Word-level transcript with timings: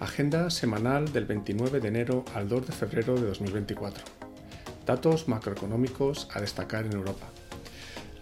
Agenda 0.00 0.48
semanal 0.48 1.12
del 1.12 1.26
29 1.26 1.78
de 1.78 1.88
enero 1.88 2.24
al 2.34 2.48
2 2.48 2.68
de 2.68 2.72
febrero 2.72 3.16
de 3.16 3.26
2024. 3.26 4.02
Datos 4.86 5.28
macroeconómicos 5.28 6.26
a 6.32 6.40
destacar 6.40 6.86
en 6.86 6.94
Europa. 6.94 7.26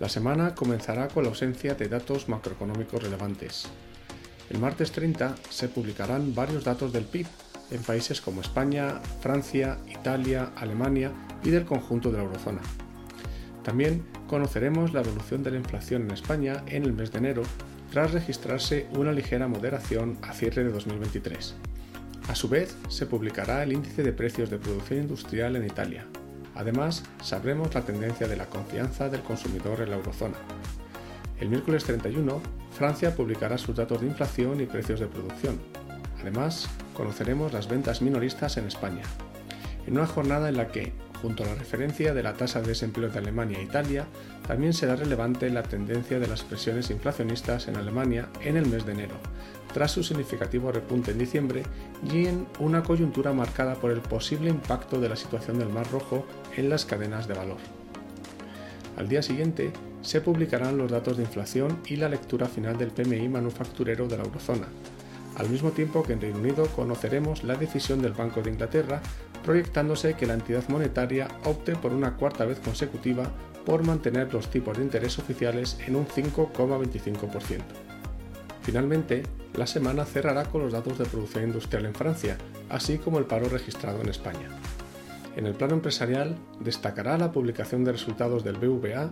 La 0.01 0.09
semana 0.09 0.57
comenzará 0.57 1.07
con 1.07 1.23
la 1.23 1.29
ausencia 1.29 1.77
de 1.77 1.89
datos 1.89 2.29
macroeconómicos 2.29 3.01
relevantes. 3.01 3.69
El 4.51 4.59
martes 4.59 4.91
30 4.91 5.37
se 5.51 5.69
publicarán 5.69 6.35
varios 6.35 6.65
datos 6.65 6.93
del 6.93 7.05
PIB 7.05 7.29
en 7.71 7.83
países 7.85 8.21
como 8.21 8.41
España, 8.41 9.01
Francia, 9.21 9.79
Italia, 9.87 10.51
Alemania 10.57 11.13
y 11.45 11.51
del 11.51 11.65
conjunto 11.65 12.11
de 12.11 12.17
la 12.17 12.25
eurozona. 12.25 12.61
También 13.63 14.05
conoceremos 14.27 14.93
la 14.93 15.03
evolución 15.03 15.45
de 15.45 15.53
la 15.53 15.59
inflación 15.59 16.03
en 16.03 16.11
España 16.11 16.65
en 16.67 16.83
el 16.83 16.93
mes 16.93 17.13
de 17.13 17.19
enero 17.19 17.43
tras 17.91 18.13
registrarse 18.13 18.87
una 18.95 19.13
ligera 19.13 19.49
moderación 19.49 20.19
a 20.23 20.33
cierre 20.33 20.65
de 20.65 20.71
2023. 20.71 21.55
A 22.29 22.35
su 22.35 22.49
vez, 22.49 22.77
se 22.89 23.07
publicará 23.07 23.63
el 23.63 23.73
índice 23.73 24.03
de 24.03 24.13
precios 24.13 24.51
de 24.51 24.59
producción 24.59 25.01
industrial 25.01 25.57
en 25.57 25.65
Italia. 25.65 26.07
Además, 26.55 27.05
sabremos 27.23 27.75
la 27.75 27.83
tendencia 27.83 28.29
de 28.29 28.37
la 28.37 28.47
confianza 28.47 29.09
del 29.09 29.23
consumidor 29.23 29.81
en 29.81 29.91
la 29.91 29.97
eurozona. 29.97 30.37
El 31.41 31.49
miércoles 31.49 31.85
31, 31.85 32.43
Francia 32.73 33.15
publicará 33.15 33.57
sus 33.57 33.77
datos 33.77 34.01
de 34.01 34.09
inflación 34.09 34.61
y 34.61 34.67
precios 34.67 35.01
de 35.01 35.07
producción. 35.07 35.59
Además, 36.21 36.69
conoceremos 36.95 37.53
las 37.53 37.69
ventas 37.69 38.03
minoristas 38.03 38.57
en 38.57 38.67
España. 38.67 39.03
En 39.87 39.95
una 39.97 40.07
jornada 40.07 40.49
en 40.49 40.57
la 40.57 40.69
que, 40.69 40.93
junto 41.21 41.43
a 41.43 41.47
la 41.47 41.55
referencia 41.55 42.15
de 42.15 42.23
la 42.23 42.35
tasa 42.35 42.61
de 42.61 42.69
desempleo 42.69 43.11
de 43.11 43.19
Alemania 43.19 43.59
e 43.59 43.63
Italia, 43.63 44.07
también 44.47 44.73
será 44.73 44.97
relevante 44.97 45.51
la 45.51 45.63
tendencia 45.63 46.19
de 46.19 46.27
las 46.27 46.43
presiones 46.43 46.91
inflacionistas 46.91 47.69
en 47.69 47.77
Alemania 47.77 48.29
en 48.43 48.57
el 48.57 48.67
mes 48.67 48.87
de 48.87 48.93
enero, 48.93 49.17
tras 49.73 49.93
su 49.93 50.03
significativo 50.03 50.73
repunte 50.73 51.11
en 51.11 51.19
diciembre 51.19 51.63
y 52.13 52.27
en 52.27 52.47
una 52.59 52.83
coyuntura 52.83 53.33
marcada 53.33 53.75
por 53.75 53.91
el 53.91 54.01
posible 54.01 54.51
impacto 54.51 55.01
de 55.01 55.09
la 55.09 55.17
situación 55.17 55.59
del 55.59 55.69
Mar 55.69 55.91
Rojo 55.91 56.27
en 56.57 56.69
las 56.69 56.85
cadenas 56.85 57.29
de 57.29 57.35
valor. 57.35 57.59
Al 58.97 59.09
día 59.09 59.23
siguiente 59.23 59.73
se 60.03 60.21
publicarán 60.21 60.79
los 60.79 60.91
datos 60.91 61.17
de 61.17 61.25
inflación 61.25 61.81
y 61.87 61.97
la 61.97 62.09
lectura 62.09 62.47
final 62.47 62.79
del 62.79 62.91
PMI 62.91 63.29
manufacturero 63.29 64.09
de 64.09 64.17
la 64.17 64.25
eurozona, 64.25 64.67
al 65.39 65.49
mismo 65.49 65.71
tiempo 65.71 66.03
que 66.03 66.13
en 66.13 66.21
Reino 66.21 66.39
Unido 66.39 66.67
conoceremos 66.75 67.45
la 67.45 67.55
decisión 67.55 68.03
del 68.03 68.13
Banco 68.13 68.43
de 68.43 68.51
Inglaterra 68.51 69.01
proyectándose 69.45 70.15
que 70.15 70.27
la 70.27 70.35
entidad 70.35 70.69
monetaria 70.69 71.29
opte 71.45 71.75
por 71.77 71.93
una 71.93 72.17
cuarta 72.17 72.45
vez 72.45 72.59
consecutiva 72.59 73.31
por 73.65 73.85
mantener 73.85 74.33
los 74.33 74.51
tipos 74.51 74.77
de 74.77 74.85
interés 74.85 75.19
oficiales 75.19 75.79
en 75.87 75.97
un 75.97 76.07
5,25%. 76.07 77.61
Finalmente, 78.63 79.23
la 79.55 79.67
semana 79.67 80.05
cerrará 80.05 80.45
con 80.45 80.63
los 80.63 80.73
datos 80.73 80.99
de 80.99 81.07
producción 81.07 81.45
industrial 81.45 81.87
en 81.87 81.95
Francia, 81.95 82.37
así 82.69 82.99
como 82.99 83.19
el 83.19 83.25
paro 83.25 83.49
registrado 83.49 84.01
en 84.01 84.09
España. 84.09 84.49
En 85.37 85.47
el 85.47 85.55
plano 85.55 85.75
empresarial, 85.75 86.37
destacará 86.61 87.17
la 87.17 87.33
publicación 87.33 87.85
de 87.85 87.93
resultados 87.93 88.45
del 88.45 88.57
BVA, 88.57 89.11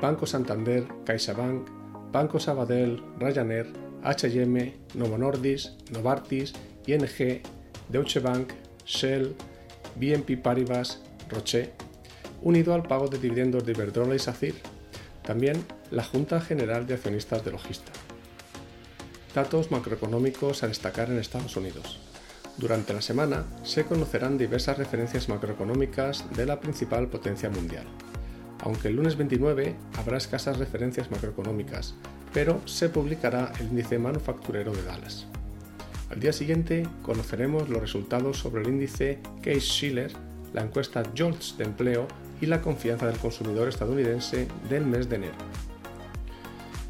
Banco 0.00 0.26
Santander, 0.26 0.86
CaixaBank, 1.04 1.68
Banco 2.12 2.40
Sabadell, 2.40 3.02
Ryanair, 3.18 3.72
H&M, 4.08 4.74
Novo 4.94 5.18
Nordisk, 5.18 5.72
Novartis, 5.90 6.54
ING, 6.86 7.42
Deutsche 7.90 8.20
Bank, 8.20 8.52
Shell, 8.86 9.34
BNP 9.96 10.38
Paribas, 10.38 11.00
Roche, 11.28 11.72
unido 12.40 12.72
al 12.72 12.84
pago 12.84 13.08
de 13.08 13.18
dividendos 13.18 13.66
de 13.66 13.72
Iberdrola 13.72 14.14
y 14.14 14.18
SACIR, 14.18 14.54
también 15.22 15.62
la 15.90 16.04
Junta 16.04 16.40
General 16.40 16.86
de 16.86 16.94
Accionistas 16.94 17.44
de 17.44 17.50
Logista. 17.50 17.92
Datos 19.34 19.70
macroeconómicos 19.70 20.62
a 20.62 20.68
destacar 20.68 21.10
en 21.10 21.18
Estados 21.18 21.56
Unidos. 21.56 22.00
Durante 22.56 22.94
la 22.94 23.02
semana 23.02 23.44
se 23.62 23.84
conocerán 23.84 24.38
diversas 24.38 24.78
referencias 24.78 25.28
macroeconómicas 25.28 26.24
de 26.34 26.46
la 26.46 26.60
principal 26.60 27.08
potencia 27.08 27.50
mundial. 27.50 27.84
Aunque 28.60 28.88
el 28.88 28.96
lunes 28.96 29.16
29 29.16 29.76
habrá 29.98 30.16
escasas 30.16 30.58
referencias 30.58 31.10
macroeconómicas, 31.10 31.94
pero 32.32 32.60
se 32.66 32.88
publicará 32.88 33.52
el 33.60 33.66
índice 33.66 33.98
manufacturero 33.98 34.72
de 34.72 34.82
Dallas. 34.82 35.26
Al 36.10 36.20
día 36.20 36.32
siguiente 36.32 36.86
conoceremos 37.02 37.68
los 37.68 37.80
resultados 37.80 38.38
sobre 38.38 38.62
el 38.62 38.68
índice 38.68 39.18
Case-Shiller, 39.42 40.12
la 40.52 40.62
encuesta 40.62 41.02
JOLTS 41.16 41.58
de 41.58 41.64
empleo 41.64 42.08
y 42.40 42.46
la 42.46 42.62
confianza 42.62 43.06
del 43.06 43.18
consumidor 43.18 43.68
estadounidense 43.68 44.48
del 44.68 44.86
mes 44.86 45.08
de 45.08 45.16
enero. 45.16 45.34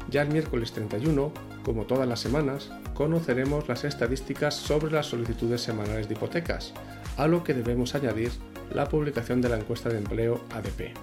Ya 0.09 0.21
el 0.21 0.29
miércoles 0.29 0.71
31, 0.71 1.31
como 1.63 1.85
todas 1.85 2.07
las 2.07 2.19
semanas, 2.19 2.71
conoceremos 2.93 3.67
las 3.67 3.83
estadísticas 3.83 4.55
sobre 4.55 4.91
las 4.91 5.07
solicitudes 5.07 5.61
semanales 5.61 6.07
de 6.07 6.15
hipotecas, 6.15 6.73
a 7.17 7.27
lo 7.27 7.43
que 7.43 7.53
debemos 7.53 7.95
añadir 7.95 8.31
la 8.73 8.87
publicación 8.87 9.41
de 9.41 9.49
la 9.49 9.57
encuesta 9.57 9.89
de 9.89 9.97
empleo 9.97 10.41
ADP. 10.51 10.93